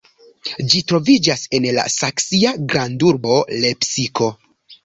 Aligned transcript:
Ĝi 0.73 0.79
troviĝas 0.91 1.43
en 1.59 1.69
la 1.79 1.85
saksia 1.97 2.57
grandurbo 2.73 3.39
Lepsiko. 3.67 4.33